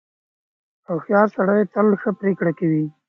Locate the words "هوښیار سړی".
0.87-1.61